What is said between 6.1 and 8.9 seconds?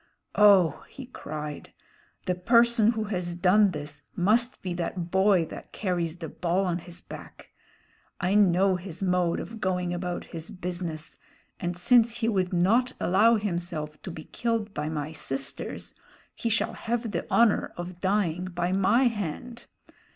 the Ball on his Back. I know